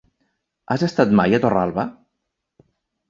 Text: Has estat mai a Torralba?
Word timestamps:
Has 0.75 0.85
estat 0.87 1.13
mai 1.19 1.37
a 1.39 1.43
Torralba? 1.45 1.85